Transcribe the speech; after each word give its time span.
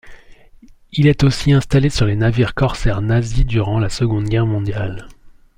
Il 0.93 1.05
est 1.05 1.23
aussi 1.23 1.53
installé 1.53 1.91
sur 1.91 2.07
les 2.07 2.15
navires 2.15 2.55
corsaires 2.55 3.01
nazis 3.03 3.45
durant 3.45 3.77
la 3.77 3.89
Seconde 3.89 4.27
Guerre 4.29 4.47
mondiale. 4.47 5.07